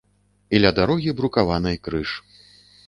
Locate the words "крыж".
1.89-2.17